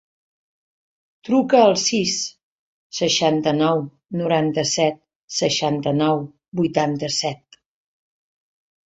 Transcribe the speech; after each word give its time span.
Truca 1.27 1.57
al 1.65 1.75
sis, 1.81 2.13
seixanta-nou, 2.99 3.81
noranta-set, 4.21 4.97
seixanta-nou, 5.41 6.25
vuitanta-set. 6.61 7.61